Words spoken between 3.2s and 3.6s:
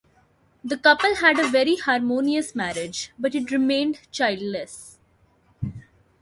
it